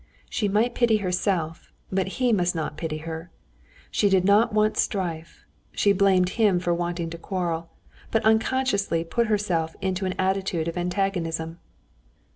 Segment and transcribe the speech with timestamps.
[0.31, 3.29] She might pity herself, but he must not pity her.
[3.91, 7.69] She did not want strife, she blamed him for wanting to quarrel,
[8.09, 11.59] but unconsciously put herself into an attitude of antagonism.